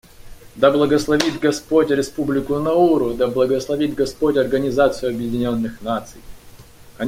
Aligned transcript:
Да 0.55 0.71
благословит 0.71 1.39
Господь 1.39 1.91
Республику 1.91 2.57
Науру, 2.57 3.13
да 3.13 3.27
благословит 3.27 3.93
Господь 3.93 4.35
Организацию 4.35 5.11
Объединенных 5.11 5.79
Наций! 5.83 6.21